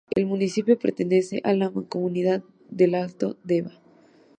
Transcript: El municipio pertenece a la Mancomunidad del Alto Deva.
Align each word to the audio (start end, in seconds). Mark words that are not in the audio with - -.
El 0.15 0.25
municipio 0.25 0.79
pertenece 0.79 1.41
a 1.43 1.53
la 1.53 1.69
Mancomunidad 1.69 2.41
del 2.71 2.95
Alto 2.95 3.37
Deva. 3.43 3.79